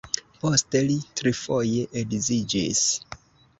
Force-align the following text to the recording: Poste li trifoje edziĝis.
Poste 0.45 0.81
li 0.85 0.95
trifoje 1.19 1.85
edziĝis. 2.03 2.83